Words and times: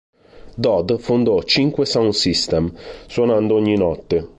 Dodd 0.55 0.93
fondò 0.97 1.43
cinque 1.43 1.85
sound 1.85 2.13
system, 2.13 2.73
suonando 3.05 3.53
ogni 3.53 3.77
notte. 3.77 4.29